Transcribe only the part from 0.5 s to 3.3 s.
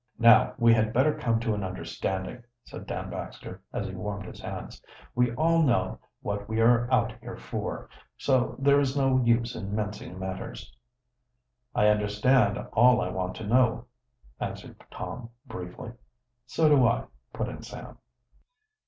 we had better come to an understanding," said Dan